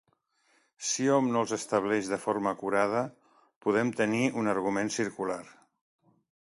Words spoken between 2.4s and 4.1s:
acurada, podem